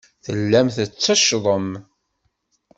Tellam 0.25 0.67
tetteccḍem. 0.75 1.69